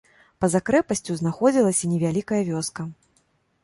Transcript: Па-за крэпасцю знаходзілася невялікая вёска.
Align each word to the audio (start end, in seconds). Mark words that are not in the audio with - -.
Па-за 0.43 0.61
крэпасцю 0.69 1.19
знаходзілася 1.21 1.93
невялікая 1.95 2.41
вёска. 2.53 2.93